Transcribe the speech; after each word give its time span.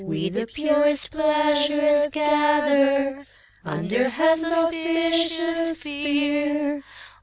We 0.03 0.29
the 0.29 0.47
purest 0.47 1.11
pleasures 1.11 2.07
gather, 2.07 3.23
Under 3.63 4.09
Heaven's 4.09 4.51
auspicious 4.57 5.79
sphere! 5.79 6.81